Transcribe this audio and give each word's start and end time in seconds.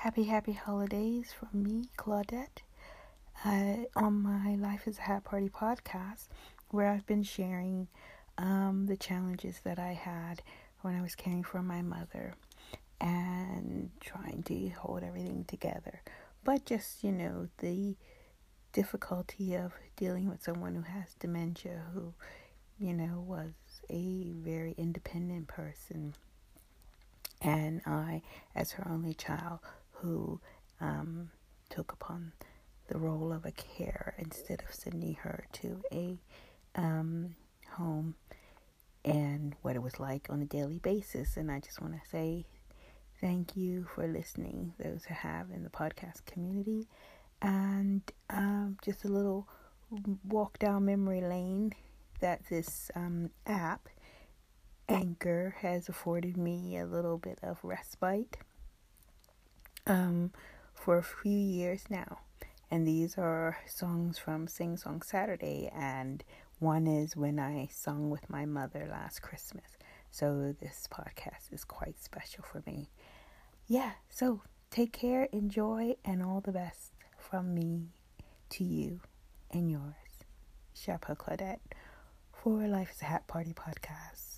Happy, 0.00 0.24
happy 0.24 0.52
holidays 0.52 1.32
from 1.32 1.62
me, 1.62 1.88
Claudette, 1.96 2.62
uh, 3.44 3.76
on 3.96 4.22
my 4.22 4.54
Life 4.54 4.86
is 4.86 4.98
a 4.98 5.02
Hat 5.02 5.24
Party 5.24 5.48
podcast, 5.48 6.28
where 6.70 6.90
I've 6.90 7.06
been 7.06 7.22
sharing 7.22 7.88
um, 8.38 8.86
the 8.86 8.96
challenges 8.96 9.60
that 9.64 9.78
I 9.78 9.94
had 9.94 10.42
when 10.82 10.94
I 10.94 11.00
was 11.00 11.14
caring 11.14 11.42
for 11.42 11.62
my 11.62 11.80
mother 11.82 12.34
and 13.00 13.90
trying 14.00 14.42
to 14.44 14.68
hold 14.78 15.02
everything 15.02 15.44
together. 15.44 16.02
But 16.44 16.66
just, 16.66 17.02
you 17.02 17.10
know, 17.10 17.48
the 17.58 17.96
difficulty 18.72 19.54
of 19.54 19.72
dealing 19.96 20.28
with 20.28 20.42
someone 20.42 20.74
who 20.74 20.82
has 20.82 21.14
dementia, 21.18 21.82
who, 21.94 22.12
you 22.78 22.92
know, 22.92 23.24
was 23.26 23.52
a 23.90 24.30
very 24.36 24.74
independent 24.76 25.48
person. 25.48 26.14
And 27.42 27.80
I, 27.86 28.22
as 28.54 28.72
her 28.72 28.86
only 28.88 29.14
child, 29.14 29.60
who 30.00 30.40
um, 30.80 31.30
took 31.70 31.92
upon 31.92 32.32
the 32.88 32.98
role 32.98 33.32
of 33.32 33.44
a 33.44 33.52
care 33.52 34.14
instead 34.18 34.62
of 34.62 34.74
sending 34.74 35.14
her 35.14 35.46
to 35.52 35.82
a 35.92 36.18
um, 36.74 37.34
home 37.72 38.14
and 39.04 39.54
what 39.62 39.76
it 39.76 39.82
was 39.82 39.98
like 39.98 40.26
on 40.30 40.42
a 40.42 40.46
daily 40.46 40.78
basis. 40.78 41.36
And 41.36 41.50
I 41.50 41.60
just 41.60 41.80
want 41.80 41.94
to 41.94 42.10
say 42.10 42.46
thank 43.20 43.56
you 43.56 43.86
for 43.94 44.06
listening, 44.06 44.74
those 44.78 45.04
who 45.04 45.14
have 45.14 45.50
in 45.50 45.62
the 45.62 45.70
podcast 45.70 46.24
community. 46.26 46.86
And 47.42 48.02
um, 48.30 48.76
just 48.84 49.04
a 49.04 49.08
little 49.08 49.48
walk 50.24 50.58
down 50.58 50.84
memory 50.84 51.20
lane 51.20 51.72
that 52.20 52.40
this 52.48 52.90
um, 52.94 53.30
app, 53.46 53.88
Anchor, 54.88 55.56
has 55.60 55.88
afforded 55.88 56.36
me 56.36 56.78
a 56.78 56.86
little 56.86 57.18
bit 57.18 57.38
of 57.42 57.58
respite 57.62 58.38
um, 59.86 60.32
for 60.74 60.98
a 60.98 61.02
few 61.02 61.38
years 61.38 61.84
now. 61.90 62.18
And 62.70 62.86
these 62.86 63.16
are 63.16 63.58
songs 63.66 64.18
from 64.18 64.48
Sing 64.48 64.76
Song 64.76 65.02
Saturday, 65.02 65.70
and 65.74 66.24
one 66.58 66.86
is 66.86 67.16
when 67.16 67.38
I 67.38 67.68
sung 67.70 68.10
with 68.10 68.28
my 68.28 68.44
mother 68.44 68.88
last 68.90 69.22
Christmas. 69.22 69.78
So 70.10 70.54
this 70.60 70.88
podcast 70.90 71.52
is 71.52 71.64
quite 71.64 72.02
special 72.02 72.42
for 72.42 72.62
me. 72.66 72.88
Yeah, 73.68 73.92
so 74.08 74.42
take 74.70 74.92
care, 74.92 75.24
enjoy, 75.32 75.96
and 76.04 76.22
all 76.22 76.40
the 76.40 76.52
best 76.52 76.92
from 77.18 77.54
me 77.54 77.88
to 78.50 78.64
you 78.64 79.00
and 79.50 79.70
yours. 79.70 80.24
Chapeau 80.74 81.14
Claudette 81.14 81.60
for 82.32 82.66
Life 82.66 82.92
is 82.94 83.02
a 83.02 83.06
Hat 83.06 83.26
Party 83.26 83.54
podcast. 83.54 84.35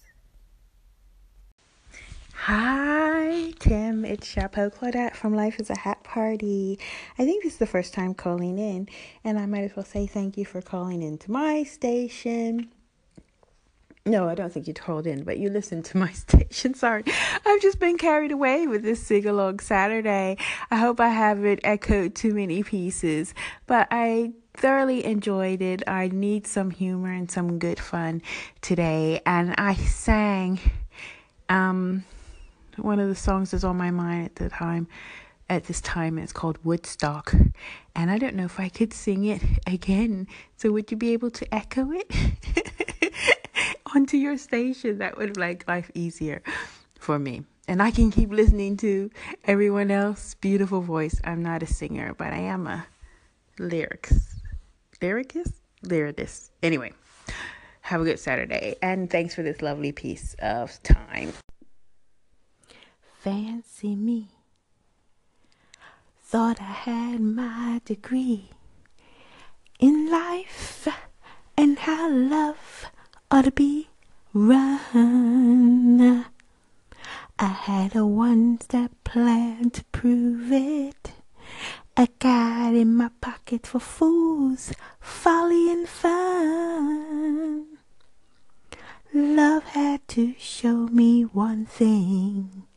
Hi, 2.50 3.52
Tim. 3.58 4.06
It's 4.06 4.26
Chapeau 4.26 4.70
Claudette 4.70 5.14
from 5.14 5.34
Life 5.34 5.60
is 5.60 5.68
a 5.68 5.76
Hat 5.76 6.02
Party. 6.02 6.78
I 7.18 7.26
think 7.26 7.44
this 7.44 7.52
is 7.52 7.58
the 7.58 7.66
first 7.66 7.92
time 7.92 8.14
calling 8.14 8.58
in, 8.58 8.88
and 9.22 9.38
I 9.38 9.44
might 9.44 9.64
as 9.64 9.76
well 9.76 9.84
say 9.84 10.06
thank 10.06 10.38
you 10.38 10.46
for 10.46 10.62
calling 10.62 11.02
into 11.02 11.30
my 11.30 11.62
station. 11.64 12.70
No, 14.06 14.30
I 14.30 14.34
don't 14.34 14.50
think 14.50 14.66
you 14.66 14.72
called 14.72 15.06
in, 15.06 15.24
but 15.24 15.36
you 15.36 15.50
listened 15.50 15.84
to 15.84 15.98
my 15.98 16.10
station. 16.12 16.72
Sorry. 16.72 17.04
I've 17.44 17.60
just 17.60 17.80
been 17.80 17.98
carried 17.98 18.32
away 18.32 18.66
with 18.66 18.82
this 18.82 19.06
sing 19.06 19.26
along 19.26 19.60
Saturday. 19.60 20.38
I 20.70 20.76
hope 20.76 21.00
I 21.00 21.10
haven't 21.10 21.60
echoed 21.64 22.14
too 22.14 22.32
many 22.32 22.62
pieces, 22.62 23.34
but 23.66 23.88
I 23.90 24.32
thoroughly 24.54 25.04
enjoyed 25.04 25.60
it. 25.60 25.82
I 25.86 26.08
need 26.08 26.46
some 26.46 26.70
humor 26.70 27.12
and 27.12 27.30
some 27.30 27.58
good 27.58 27.78
fun 27.78 28.22
today, 28.62 29.20
and 29.26 29.54
I 29.58 29.74
sang 29.74 30.60
um 31.50 32.04
one 32.78 33.00
of 33.00 33.08
the 33.08 33.14
songs 33.14 33.50
that's 33.50 33.64
on 33.64 33.76
my 33.76 33.90
mind 33.90 34.26
at 34.26 34.36
the 34.36 34.48
time 34.48 34.88
at 35.48 35.64
this 35.64 35.80
time 35.80 36.18
it's 36.18 36.32
called 36.32 36.58
Woodstock. 36.62 37.34
And 37.94 38.10
I 38.10 38.18
don't 38.18 38.34
know 38.34 38.44
if 38.44 38.60
I 38.60 38.68
could 38.68 38.92
sing 38.92 39.24
it 39.24 39.42
again. 39.66 40.26
So 40.56 40.72
would 40.72 40.90
you 40.90 40.96
be 40.96 41.12
able 41.12 41.30
to 41.30 41.54
echo 41.54 41.90
it 41.90 43.14
onto 43.94 44.16
your 44.16 44.36
station? 44.36 44.98
That 44.98 45.16
would 45.16 45.36
make 45.38 45.66
life 45.66 45.90
easier 45.94 46.42
for 46.98 47.18
me. 47.18 47.44
And 47.66 47.82
I 47.82 47.90
can 47.90 48.10
keep 48.10 48.30
listening 48.30 48.76
to 48.78 49.10
everyone 49.44 49.90
else 49.90 50.34
beautiful 50.34 50.80
voice. 50.80 51.20
I'm 51.24 51.42
not 51.42 51.62
a 51.62 51.66
singer 51.66 52.14
but 52.14 52.32
I 52.32 52.38
am 52.38 52.66
a 52.66 52.86
lyrics 53.58 54.40
lyricist? 55.00 55.52
Lyricist. 55.84 56.50
Anyway 56.62 56.92
have 57.88 58.02
a 58.02 58.04
good 58.04 58.18
Saturday. 58.18 58.76
And 58.82 59.10
thanks 59.10 59.34
for 59.34 59.42
this 59.42 59.62
lovely 59.62 59.92
piece 59.92 60.36
of 60.40 60.80
time 60.82 61.32
fancy 63.20 63.96
me. 63.96 64.28
Thought 66.22 66.60
I 66.60 66.72
had 66.86 67.20
my 67.20 67.80
degree 67.84 68.50
in 69.80 70.08
life 70.08 70.86
and 71.56 71.78
how 71.80 72.08
love 72.10 72.86
ought 73.30 73.46
to 73.46 73.50
be 73.50 73.88
run. 74.32 76.26
I 77.40 77.46
had 77.46 77.96
a 77.96 78.06
one 78.06 78.60
step 78.60 78.92
plan 79.02 79.70
to 79.70 79.84
prove 79.86 80.52
it. 80.52 81.12
A 81.96 82.06
guide 82.20 82.74
in 82.74 82.94
my 82.94 83.10
pocket 83.20 83.66
for 83.66 83.80
fools, 83.80 84.72
folly 85.00 85.72
and 85.72 85.88
fun. 85.88 87.66
Love 89.12 89.64
had 89.64 90.06
to 90.08 90.34
show 90.38 90.86
me 90.86 91.22
one 91.22 91.66
thing. 91.66 92.67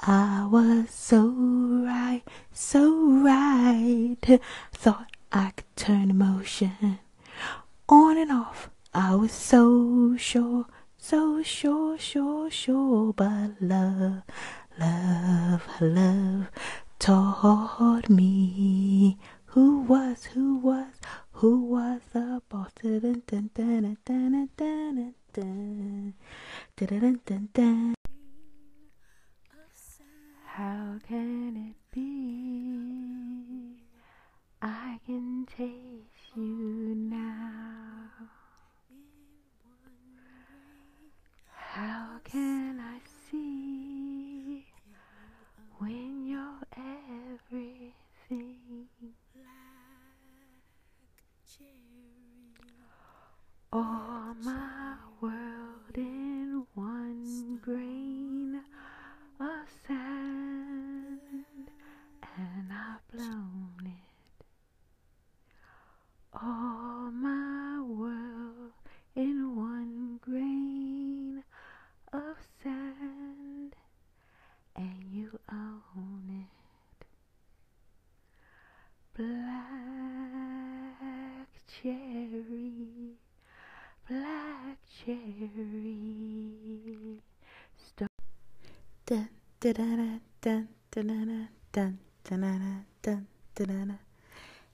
I 0.00 0.46
was 0.50 0.90
so 0.90 1.28
right, 1.28 2.22
so 2.52 3.10
right. 3.22 4.16
Thought 4.72 5.16
I 5.32 5.52
could 5.56 5.76
turn 5.76 6.10
emotion 6.10 6.98
on 7.88 8.18
and 8.18 8.32
off. 8.32 8.70
I 8.92 9.14
was 9.14 9.32
so 9.32 10.16
sure, 10.16 10.66
so 10.96 11.42
sure, 11.42 11.98
sure, 11.98 12.50
sure. 12.50 13.12
But 13.12 13.60
love, 13.60 14.22
love, 14.78 15.62
love 15.80 16.48
taught 16.98 18.08
me 18.08 19.18
who 19.46 19.80
was, 19.82 20.24
who 20.32 20.56
was, 20.56 20.94
who 21.32 21.64
was 21.64 22.00
the 22.12 22.40
boss. 22.48 22.70
Dun, 22.82 23.00
dun, 23.00 23.22
dun, 23.26 23.50
dun, 23.54 23.98
dun, 24.04 24.48
dun, 24.56 25.14
dun, 25.32 26.14
dun. 26.76 27.20
Dun, 27.26 27.48
dun 27.52 27.94
how 30.56 31.00
can 31.08 31.56
it 31.56 31.74
be? 31.92 33.74
I 34.62 35.00
can 35.04 35.46
taste 35.46 36.36
you 36.36 36.94
now. 36.94 37.43
All 66.34 67.10
my 67.12 67.80
world 67.80 68.72
in 69.14 69.54
one 69.54 70.18
grain 70.20 71.44
of 72.12 72.36
sand, 72.60 73.76
and 74.74 75.04
you 75.12 75.38
own 75.48 76.48
it. 76.48 77.06
Black 79.16 79.48
cherry, 81.68 83.16
black 84.08 84.78
cherry. 84.90 86.00
Dun, 87.96 88.08
dun, 89.06 89.28
dun, 89.60 90.20
dun, 90.40 90.68
dun, 90.90 91.08
dun, 91.30 91.48
dun, 91.72 91.98
dun, 92.24 92.86
dun, 93.02 93.26
dun, 93.54 93.66
dun. 93.66 94.03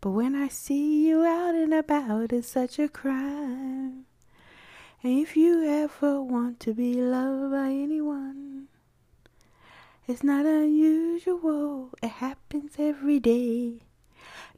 But 0.00 0.10
when 0.10 0.34
I 0.34 0.48
see 0.48 1.06
you 1.06 1.24
out 1.24 1.54
and 1.54 1.72
about, 1.74 2.32
it's 2.32 2.48
such 2.48 2.78
a 2.78 2.88
crime. 2.88 4.06
And 5.02 5.18
if 5.20 5.36
you 5.36 5.64
ever 5.64 6.22
want 6.22 6.60
to 6.60 6.74
be 6.74 6.94
loved 6.94 7.52
by 7.52 7.68
anyone, 7.68 8.68
it's 10.06 10.22
not 10.22 10.46
unusual, 10.46 11.90
it 12.02 12.08
happens 12.08 12.72
every 12.78 13.18
day. 13.20 13.80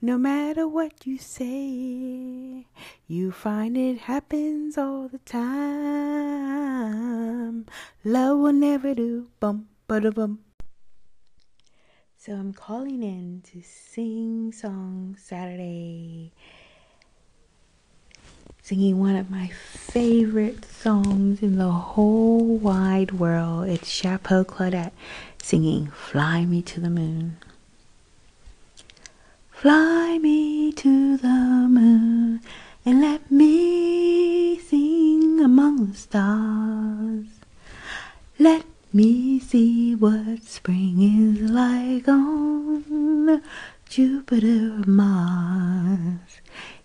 No 0.01 0.17
matter 0.19 0.69
what 0.69 1.07
you 1.07 1.19
say, 1.19 2.67
you 3.07 3.33
find 3.33 3.77
it 3.77 3.99
happens 3.99 4.79
all 4.79 5.09
the 5.09 5.19
time. 5.19 6.19
Love 8.05 8.39
will 8.39 8.53
never 8.53 8.95
do 8.95 9.29
bum 9.41 9.69
ba 9.89 10.01
bum. 10.13 10.48
So 12.21 12.33
I'm 12.33 12.53
calling 12.53 13.05
in 13.05 13.43
to 13.53 13.63
sing 13.63 14.51
song 14.51 15.17
Saturday. 15.23 16.33
Singing 18.61 18.99
one 18.99 19.15
of 19.15 19.31
my 19.31 19.47
favorite 19.47 20.65
songs 20.65 21.43
in 21.43 21.59
the 21.59 21.71
whole 21.71 22.57
wide 22.57 23.13
world. 23.13 23.69
It's 23.69 23.89
Chapeau 23.89 24.43
Claudette 24.43 24.91
singing 25.41 25.93
Fly 25.93 26.45
Me 26.45 26.61
to 26.63 26.81
the 26.81 26.91
Moon. 26.91 27.37
Fly 29.53 30.19
me 30.19 30.73
to 30.73 31.17
the 31.19 31.29
moon 31.29 32.41
and 32.85 33.01
let 33.01 33.31
me 33.31 34.59
sing 34.59 35.39
among 35.39 35.87
the 35.87 35.97
stars. 35.97 37.27
Let 38.41 38.65
me 38.93 39.39
see 39.41 39.95
what 39.95 40.43
spring 40.45 41.03
is 41.03 41.51
like 41.51 42.09
on 42.09 43.43
Jupiter, 43.89 44.83
Mars. 44.87 46.41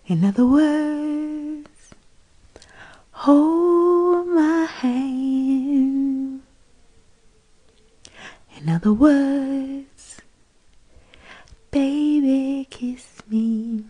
In 0.06 0.24
other 0.24 0.46
words, 0.46 1.94
hold 3.12 4.28
my 4.28 4.64
hand. 4.64 6.42
In 8.56 8.68
other 8.68 8.92
words, 8.92 10.20
Baby, 11.74 12.68
kiss 12.70 13.20
me. 13.28 13.84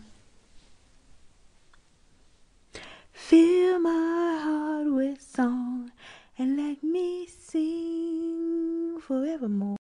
Sing 9.45 9.59
forevermore. 9.59 9.77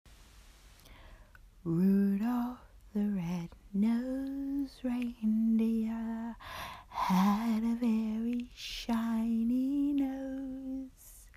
Rudolph 1.64 2.58
the 2.94 3.00
red-nosed 3.00 4.80
reindeer 4.84 6.36
had 6.88 7.62
a 7.62 7.76
very 7.76 8.50
shiny 8.54 9.92
nose. 9.92 11.28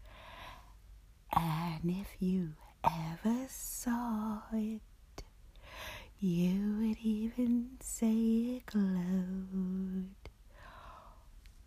And 1.34 1.90
if 1.90 2.08
you 2.20 2.54
ever 2.84 3.46
saw 3.48 4.40
it, 4.54 4.82
you 6.20 6.78
would 6.80 6.98
even 7.04 7.78
say 7.80 8.58
it 8.58 8.66
glowed. 8.66 10.10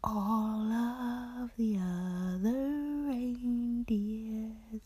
All 0.03 0.73
of 0.73 1.51
the 1.57 1.79
other 1.79 3.09
reindeers 3.09 4.83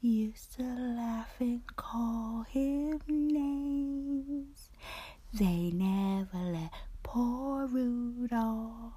used 0.00 0.56
to 0.56 0.62
laugh 0.62 1.34
and 1.38 1.60
call 1.76 2.44
him 2.50 3.00
names. 3.06 4.68
They 5.32 5.70
never 5.72 6.38
let 6.38 6.72
poor 7.02 7.66
Rudolph 7.66 8.94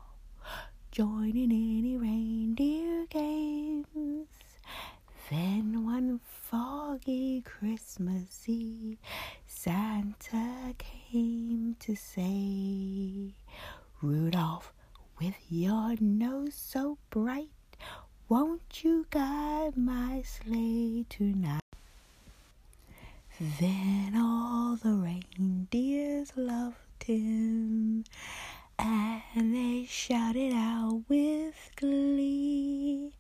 join 0.92 1.38
in 1.38 1.52
any 1.52 1.96
reindeer 1.96 3.06
games. 3.08 4.28
Then 5.30 5.86
one 5.86 6.20
foggy 6.24 7.42
Eve, 8.48 8.98
Santa 9.48 10.76
came 10.78 11.76
to 11.80 11.96
say, 11.96 13.34
Rudolph, 14.02 14.72
with 15.20 15.36
your 15.50 15.96
nose 16.00 16.54
so 16.54 16.98
bright, 17.10 17.50
won't 18.30 18.84
you 18.84 19.08
guide 19.10 19.76
my 19.78 20.22
sleigh 20.22 21.06
tonight? 21.10 21.62
Then 23.60 24.14
all 24.16 24.76
the 24.76 24.94
reindeers 24.94 26.32
loved 26.36 27.04
him, 27.04 28.04
and 28.78 29.56
they 29.56 29.86
shouted 29.90 30.54
out 30.54 31.04
with 31.08 31.72
glee, 31.76 33.14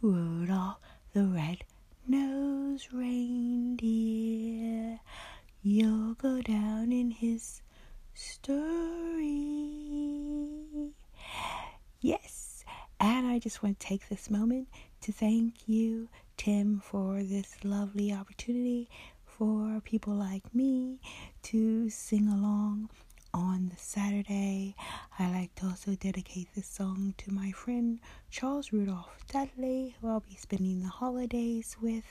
Rudolph 0.00 0.78
the 1.12 1.24
red-nosed 1.24 2.92
reindeer 2.92 4.13
You'll 5.66 6.12
go 6.12 6.42
down 6.42 6.92
in 6.92 7.10
his 7.10 7.62
story. 8.12 9.32
Yes, 12.02 12.66
and 13.00 13.26
I 13.26 13.38
just 13.38 13.62
want 13.62 13.80
to 13.80 13.86
take 13.86 14.10
this 14.10 14.28
moment 14.28 14.68
to 15.00 15.10
thank 15.10 15.66
you, 15.66 16.10
Tim, 16.36 16.80
for 16.80 17.22
this 17.22 17.64
lovely 17.64 18.12
opportunity 18.12 18.90
for 19.24 19.80
people 19.82 20.12
like 20.12 20.54
me 20.54 21.00
to 21.44 21.88
sing 21.88 22.28
along 22.28 22.90
on 23.32 23.70
the 23.70 23.78
Saturday. 23.80 24.74
I 25.18 25.30
like 25.30 25.54
to 25.54 25.68
also 25.68 25.94
dedicate 25.94 26.48
this 26.54 26.66
song 26.66 27.14
to 27.16 27.32
my 27.32 27.52
friend 27.52 28.00
Charles 28.30 28.70
Rudolph 28.70 29.24
Dudley, 29.32 29.96
who 30.02 30.08
I'll 30.08 30.20
be 30.20 30.36
spending 30.36 30.82
the 30.82 30.88
holidays 30.88 31.78
with 31.80 32.04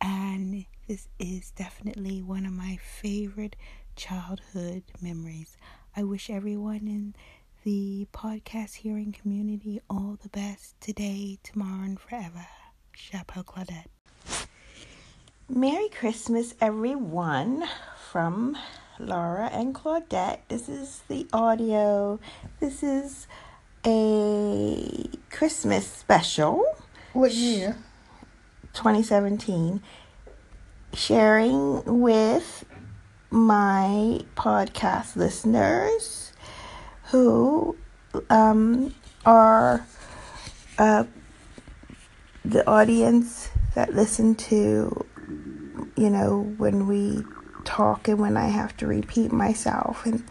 and 0.00 0.64
this 0.88 1.08
is 1.18 1.50
definitely 1.52 2.22
one 2.22 2.46
of 2.46 2.52
my 2.52 2.76
favorite 2.76 3.56
childhood 3.96 4.82
memories. 5.00 5.56
I 5.96 6.04
wish 6.04 6.30
everyone 6.30 6.86
in 6.86 7.14
the 7.64 8.06
podcast 8.12 8.76
hearing 8.76 9.12
community 9.12 9.80
all 9.90 10.18
the 10.22 10.28
best 10.28 10.80
today, 10.80 11.38
tomorrow, 11.42 11.84
and 11.84 12.00
forever. 12.00 12.46
Chapeau 12.92 13.42
Claudette. 13.42 13.86
Merry 15.48 15.88
Christmas, 15.88 16.54
everyone, 16.60 17.64
from 18.10 18.56
Laura 18.98 19.48
and 19.52 19.74
Claudette. 19.74 20.40
This 20.48 20.68
is 20.68 21.02
the 21.08 21.26
audio. 21.32 22.20
This 22.60 22.82
is 22.82 23.26
a 23.84 25.08
Christmas 25.30 25.86
special. 25.86 26.64
What 27.12 27.32
year? 27.32 27.76
2017 28.74 29.82
sharing 30.92 32.00
with 32.00 32.64
my 33.30 34.20
podcast 34.34 35.16
listeners 35.16 36.32
who 37.04 37.76
um, 38.28 38.94
are 39.24 39.84
uh, 40.78 41.04
the 42.44 42.66
audience 42.68 43.50
that 43.74 43.94
listen 43.94 44.34
to, 44.34 45.06
you 45.96 46.10
know, 46.10 46.54
when 46.56 46.86
we 46.86 47.22
talk 47.64 48.08
and 48.08 48.18
when 48.18 48.36
I 48.36 48.48
have 48.48 48.76
to 48.78 48.86
repeat 48.86 49.30
myself. 49.32 50.04
And 50.06 50.24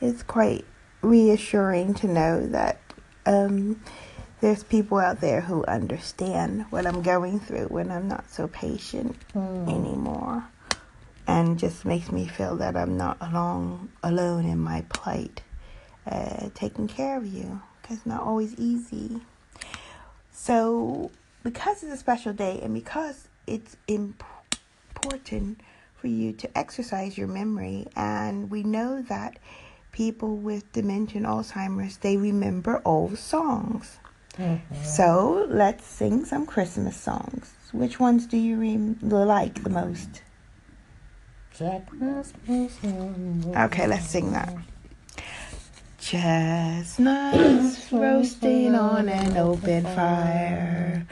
it's 0.00 0.22
quite 0.22 0.64
reassuring 1.02 1.94
to 1.94 2.08
know 2.08 2.46
that 2.46 2.80
um, 3.26 3.80
there's 4.40 4.62
people 4.62 4.98
out 4.98 5.20
there 5.20 5.40
who 5.40 5.64
understand 5.64 6.66
what 6.70 6.86
I'm 6.86 7.02
going 7.02 7.40
through 7.40 7.66
when 7.66 7.90
I'm 7.90 8.08
not 8.08 8.30
so 8.30 8.46
patient 8.46 9.16
mm. 9.34 9.68
anymore. 9.68 10.44
And 11.26 11.58
just 11.58 11.84
makes 11.84 12.10
me 12.10 12.26
feel 12.26 12.56
that 12.56 12.76
I'm 12.76 12.96
not 12.96 13.18
alone, 13.20 13.90
alone 14.02 14.46
in 14.46 14.58
my 14.58 14.82
plight, 14.88 15.42
uh, 16.06 16.48
taking 16.54 16.88
care 16.88 17.18
of 17.18 17.26
you, 17.26 17.60
because 17.82 17.98
it's 17.98 18.06
not 18.06 18.22
always 18.22 18.54
easy. 18.58 19.20
So, 20.32 21.10
because 21.42 21.82
it's 21.82 21.92
a 21.92 21.98
special 21.98 22.32
day 22.32 22.60
and 22.62 22.72
because 22.72 23.28
it's 23.46 23.76
important 23.86 25.60
for 25.96 26.06
you 26.06 26.32
to 26.32 26.58
exercise 26.58 27.18
your 27.18 27.26
memory, 27.28 27.86
and 27.96 28.50
we 28.50 28.62
know 28.62 29.02
that 29.02 29.38
people 29.92 30.36
with 30.36 30.72
dementia 30.72 31.18
and 31.18 31.26
Alzheimer's, 31.26 31.98
they 31.98 32.16
remember 32.16 32.80
old 32.84 33.18
songs. 33.18 33.98
Mm-hmm. 34.38 34.84
So 34.84 35.46
let's 35.48 35.84
sing 35.84 36.24
some 36.24 36.46
Christmas 36.46 36.96
songs. 36.96 37.52
Which 37.72 37.98
ones 38.00 38.26
do 38.26 38.36
you 38.36 38.56
re- 38.56 38.96
like 39.02 39.62
the 39.62 39.70
most? 39.70 40.22
Okay, 43.56 43.86
let's 43.86 44.06
sing 44.06 44.32
that. 44.32 44.54
Chestnuts 45.98 47.92
roasting 47.92 48.74
on 48.74 49.08
an 49.08 49.36
open 49.36 49.84
fire. 49.84 51.06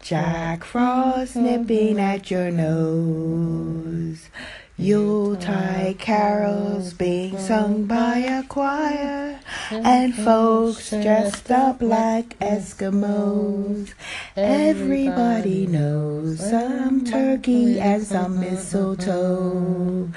Jack 0.00 0.64
Frost 0.64 1.36
nipping 1.36 1.98
at 1.98 2.30
your 2.30 2.50
nose. 2.50 4.30
Yuletide 4.78 5.98
carols 5.98 6.94
being 6.94 7.36
sung 7.36 7.84
by 7.84 8.18
a 8.18 8.44
choir, 8.44 9.37
and 9.70 10.14
folks 10.14 10.90
dressed 10.90 11.50
up 11.50 11.82
like 11.82 12.38
Eskimos. 12.38 13.92
Everybody 14.36 15.66
knows 15.66 16.38
some 16.38 17.04
turkey 17.04 17.78
and 17.80 18.02
some 18.02 18.40
mistletoe 18.40 20.10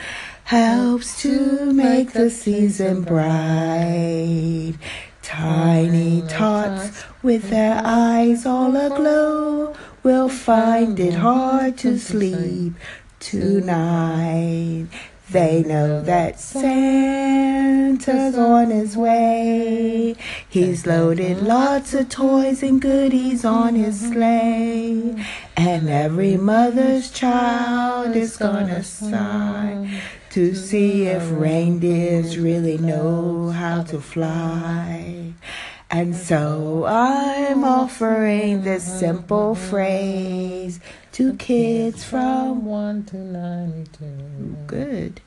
helps 0.46 1.22
to 1.22 1.72
make 1.74 2.14
the 2.14 2.30
season 2.30 3.04
bright. 3.04 4.74
Tiny 5.22 6.24
tots 6.28 7.04
with 7.22 7.50
their 7.50 7.82
eyes 7.84 8.46
all 8.46 8.76
aglow 8.76 9.76
will 10.04 10.30
find 10.30 11.00
it 11.00 11.14
hard 11.14 11.78
to 11.78 11.98
sleep 11.98 12.74
tonight. 13.20 14.88
They 15.32 15.64
know 15.64 16.02
that 16.02 16.42
Santa's 16.42 18.38
on 18.38 18.70
his 18.70 18.98
way. 18.98 20.14
He's 20.50 20.86
loaded 20.86 21.42
lots 21.42 21.94
of 21.94 22.10
toys 22.10 22.62
and 22.62 22.82
goodies 22.82 23.46
on 23.46 23.76
his 23.76 24.10
sleigh. 24.10 25.16
And 25.56 25.90
every 25.90 26.36
mother's 26.36 27.10
child 27.12 28.14
is 28.14 28.36
gonna 28.36 28.84
sigh 28.84 30.02
to 30.32 30.54
see 30.54 31.08
if 31.08 31.32
reindeers 31.32 32.38
really 32.38 32.78
know 32.78 33.52
how 33.52 33.84
to 33.84 34.02
fly. 34.02 35.32
And 35.94 36.16
so 36.16 36.86
I'm 36.88 37.66
offering 37.66 38.64
this 38.64 38.82
simple 38.82 39.56
phrase 39.56 40.80
to 41.12 41.34
kids 41.34 42.06
from 42.06 42.64
1 42.64 43.04
to 43.08 43.18
92. 43.18 44.56
Good. 44.68 45.20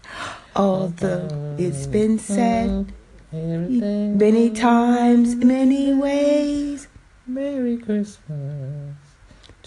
Although 0.57 1.57
it's 1.59 1.87
been 1.87 2.19
said 2.19 2.95
many 3.31 4.51
times, 4.53 5.35
many 5.35 5.93
ways. 5.93 6.89
Merry 7.27 7.77
Christmas 7.77 8.97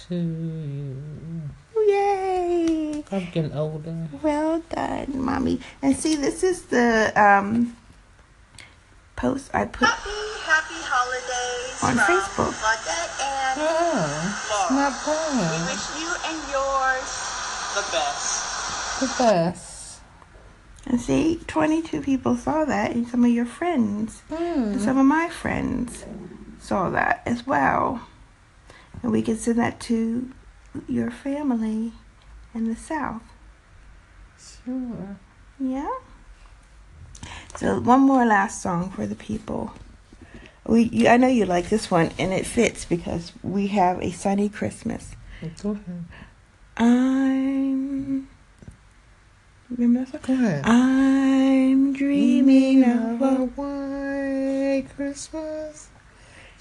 to 0.07 0.15
you. 0.15 0.97
Yay! 1.75 3.03
I'm 3.11 3.27
getting 3.31 3.53
older. 3.53 4.07
Well 4.23 4.63
done, 4.71 5.23
mommy. 5.23 5.59
And 5.83 5.95
see, 5.95 6.15
this 6.15 6.43
is 6.43 6.63
the 6.63 7.13
um 7.15 7.77
post 9.15 9.51
I 9.53 9.65
put 9.65 9.89
Happy, 10.77 10.83
happy 10.83 10.85
holidays 10.85 11.83
On 11.83 11.95
from 11.95 12.15
Facebook. 12.15 12.53
Claudette 12.53 13.13
and 13.21 13.59
Oh, 13.59 14.67
Laura. 14.69 14.81
not 14.81 14.93
We 15.33 15.73
wish 15.73 15.85
you 15.99 16.09
and 16.25 16.39
yours 16.51 17.09
the 17.75 17.83
best. 17.91 18.99
The 18.99 19.23
best. 19.23 19.99
and 20.85 21.01
see, 21.01 21.39
twenty 21.47 21.81
two 21.81 22.01
people 22.01 22.35
saw 22.35 22.63
that, 22.65 22.91
and 22.91 23.07
some 23.07 23.25
of 23.25 23.31
your 23.31 23.45
friends, 23.45 24.21
and 24.29 24.75
Hmm. 24.75 24.83
some 24.83 24.97
of 24.97 25.05
my 25.05 25.29
friends 25.29 26.05
saw 26.59 26.89
that 26.91 27.21
as 27.25 27.45
well. 27.45 28.01
And 29.03 29.11
we 29.11 29.21
can 29.21 29.37
send 29.37 29.59
that 29.59 29.79
to 29.81 30.31
your 30.87 31.11
family 31.11 31.93
in 32.53 32.67
the 32.69 32.75
south. 32.75 33.21
Sure. 34.39 35.17
Yeah. 35.59 35.89
So 37.55 37.79
one 37.79 38.01
more 38.01 38.25
last 38.25 38.61
song 38.61 38.89
for 38.91 39.05
the 39.05 39.15
people. 39.15 39.73
We, 40.67 40.83
you, 40.83 41.07
I 41.07 41.15
know 41.15 41.27
you 41.27 41.45
like 41.45 41.69
this 41.69 41.89
one, 41.89 42.11
and 42.19 42.33
it 42.33 42.45
fits 42.45 42.83
because 42.83 43.31
we 43.41 43.67
have 43.67 44.01
a 44.01 44.11
sunny 44.11 44.49
Christmas. 44.49 45.15
Go 45.63 45.71
ahead. 45.71 46.05
I'm. 46.75 48.27
Remember 49.69 50.11
that 50.11 50.21
Go 50.23 50.33
ahead. 50.33 50.65
I'm 50.65 51.93
dreaming 51.93 52.83
of 52.83 53.21
a 53.21 53.45
white 53.55 54.87
Christmas, 54.95 55.89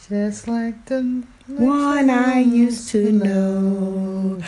just 0.09 0.47
like 0.47 0.87
the 0.87 1.25
one 1.49 2.09
I 2.09 2.41
used 2.41 2.89
to 2.91 3.11
know, 3.11 4.41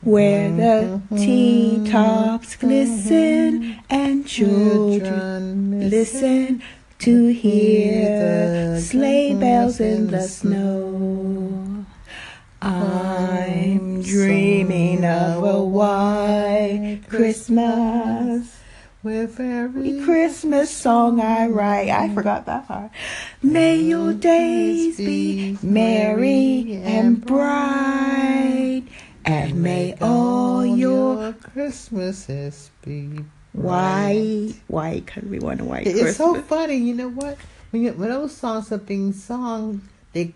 where 0.00 0.50
the 0.50 1.00
mm-hmm. 1.10 1.16
tea 1.16 1.90
tops 1.90 2.56
glisten 2.56 3.80
and 3.90 4.26
children 4.26 5.90
listen 5.90 6.62
to 7.04 7.26
hear 7.26 8.72
the 8.72 8.80
sleigh 8.80 9.34
bells 9.34 9.78
in 9.78 10.06
the 10.06 10.22
snow. 10.22 11.84
I'm 12.62 14.00
dreaming 14.00 15.04
of 15.04 15.44
a 15.44 15.62
white 15.62 17.02
Christmas. 17.10 18.58
with 19.02 19.38
every 19.38 20.00
Christmas 20.02 20.70
song 20.70 21.20
I 21.20 21.46
write. 21.48 21.90
I 21.90 22.08
forgot 22.14 22.46
that 22.46 22.66
part. 22.66 22.90
May 23.42 23.76
your 23.76 24.14
days 24.14 24.96
be 24.96 25.58
merry 25.62 26.80
and 26.82 27.20
bright, 27.22 28.84
and 29.26 29.62
may 29.62 29.94
all 30.00 30.64
your 30.64 31.34
Christmases 31.34 32.70
be 32.82 33.26
white, 33.54 34.54
white, 34.68 35.06
because 35.06 35.24
we 35.24 35.38
want 35.38 35.60
a 35.60 35.64
white 35.64 35.86
It's 35.86 36.00
Christmas. 36.00 36.16
so 36.16 36.42
funny, 36.42 36.76
you 36.76 36.94
know 36.94 37.08
what? 37.08 37.38
When, 37.70 37.82
you, 37.82 37.92
when 37.92 38.08
those 38.10 38.36
songs 38.36 38.70
are 38.72 38.78
being 38.78 39.12
sung, 39.12 39.80
they 40.12 40.34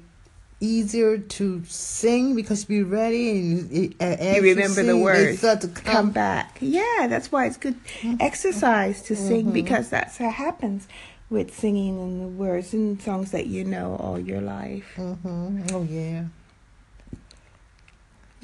easier 0.61 1.19
to 1.19 1.63
sing 1.67 2.35
because 2.35 2.63
you 2.69 2.85
be 2.85 2.91
ready 2.91 3.31
and 3.31 3.71
you, 3.71 3.95
You 4.01 4.43
remember 4.43 4.83
the 4.83 4.89
sing, 4.89 4.97
They 4.99 5.03
words. 5.03 5.39
start 5.39 5.61
to 5.61 5.69
Come 5.69 5.85
come. 5.85 6.11
back. 6.11 6.59
Yeah, 6.61 7.07
that's 7.09 7.31
why 7.31 7.47
it's 7.47 7.57
good 7.57 7.77
exercise 8.19 9.03
to 9.03 9.15
sing 9.15 9.53
because 9.53 9.89
that's 9.91 10.17
how 10.17 10.31
happens 10.31 10.89
with 11.31 11.55
singing 11.55 11.99
and 12.01 12.21
the 12.23 12.27
words 12.27 12.73
and 12.73 13.01
songs 13.01 13.31
that 13.33 13.47
you 13.47 13.63
know 13.65 13.97
all 14.01 14.19
your 14.19 14.41
life. 14.41 14.95
hmm 14.97 15.63
Oh 15.73 15.83
yeah. 15.83 16.25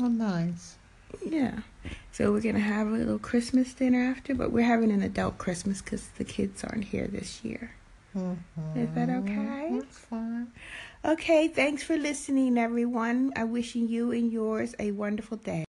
Oh 0.00 0.06
nice. 0.08 0.76
Yeah. 1.24 1.60
So 2.12 2.32
we're 2.32 2.40
gonna 2.40 2.60
have 2.60 2.86
a 2.86 2.90
little 2.90 3.18
Christmas 3.18 3.74
dinner 3.74 4.02
after, 4.02 4.34
but 4.34 4.52
we're 4.52 4.64
having 4.64 4.90
an 4.90 5.02
adult 5.02 5.38
Christmas 5.38 5.82
because 5.82 6.08
the 6.16 6.24
kids 6.24 6.64
aren't 6.64 6.84
here 6.84 7.06
this 7.06 7.44
year. 7.44 7.74
Mm-hmm. 8.16 8.78
Is 8.78 8.88
that 8.94 9.10
okay? 9.10 9.70
That's 9.72 9.98
fine. 9.98 10.52
Okay. 11.04 11.48
Thanks 11.48 11.82
for 11.82 11.96
listening, 11.96 12.56
everyone. 12.58 13.32
I'm 13.36 13.50
wishing 13.50 13.88
you 13.88 14.12
and 14.12 14.32
yours 14.32 14.74
a 14.78 14.92
wonderful 14.92 15.36
day. 15.38 15.64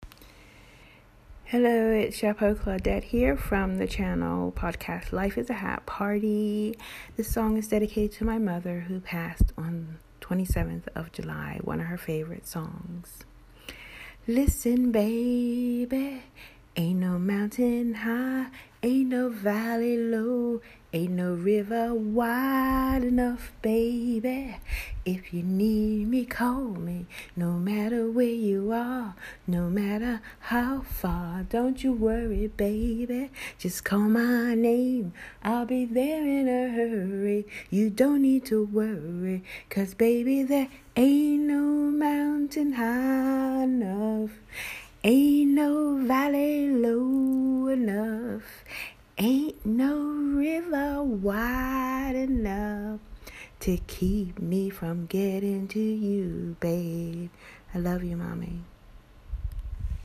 Hello, 1.45 1.91
it's 1.91 2.17
Chapeau 2.17 2.55
Claudette 2.55 3.03
here 3.03 3.37
from 3.37 3.79
the 3.79 3.87
channel 3.89 4.53
podcast 4.53 5.11
Life 5.11 5.37
is 5.37 5.51
a 5.51 5.55
Hat 5.55 5.85
Party. 5.85 6.79
This 7.17 7.27
song 7.27 7.57
is 7.57 7.67
dedicated 7.67 8.13
to 8.19 8.25
my 8.25 8.39
mother 8.39 8.85
who 8.87 9.01
passed 9.01 9.53
on 9.59 9.99
27th 10.21 10.87
of 10.95 11.11
July, 11.11 11.59
one 11.65 11.81
of 11.81 11.87
her 11.87 11.99
favorite 11.99 12.47
songs. 12.47 13.25
Listen, 14.29 14.93
baby, 14.93 16.23
ain't 16.77 17.01
no 17.01 17.19
mountain 17.19 17.95
high, 17.95 18.49
ain't 18.83 19.11
no 19.11 19.29
valley 19.29 19.97
low, 19.99 20.63
ain't 20.93 21.13
no 21.13 21.35
river 21.35 21.93
wide 21.93 23.03
enough, 23.03 23.53
baby. 23.61 24.57
If 25.05 25.35
you 25.35 25.43
need 25.43 26.09
me, 26.09 26.25
call 26.25 26.63
me, 26.63 27.07
no 27.37 27.53
matter 27.53 28.11
where 28.11 28.25
you 28.25 28.73
are, 28.73 29.15
no 29.47 29.69
matter 29.69 30.23
how 30.39 30.81
far. 30.81 31.43
Don't 31.43 31.85
you 31.85 31.93
worry, 31.93 32.47
baby, 32.47 33.31
just 33.59 33.85
call 33.85 34.01
my 34.01 34.55
name, 34.55 35.13
I'll 35.43 35.67
be 35.67 35.85
there 35.85 36.23
in 36.23 36.49
a 36.49 36.71
hurry. 36.71 37.47
You 37.69 37.91
don't 37.91 38.23
need 38.23 38.47
to 38.47 38.65
worry, 38.65 39.45
cause 39.69 39.93
baby, 39.93 40.43
there 40.43 40.69
ain't 40.97 41.43
no 41.43 41.61
mountain 41.91 42.73
high 42.73 43.65
enough. 43.65 44.31
Ain't 45.03 45.53
no 45.53 45.97
valley 46.05 46.69
low 46.69 47.69
enough. 47.69 48.65
Ain't 49.17 49.65
no 49.65 49.97
river 49.97 51.03
wide 51.03 52.13
enough 52.15 53.01
to 53.61 53.79
keep 53.87 54.39
me 54.39 54.69
from 54.69 55.07
getting 55.07 55.69
to 55.69 55.81
you, 55.81 56.55
babe. 56.61 57.31
I 57.75 57.79
love 57.79 58.05
you, 58.05 58.19
mommy. 58.19 58.61